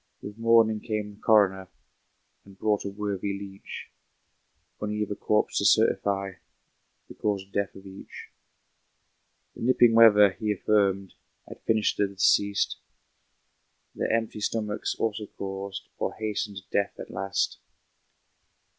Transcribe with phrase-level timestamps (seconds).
[0.23, 1.67] With morning came the coroner,
[2.43, 3.91] And brought a worthy leech,
[4.81, 6.31] On either corpse to certify
[7.07, 8.31] The cause of death of each.
[9.55, 11.13] The nipping weather, he affirmed,
[11.47, 12.77] Had finished the deceased.
[13.93, 17.59] Their empty stomachs also caused, Or hastened death at last.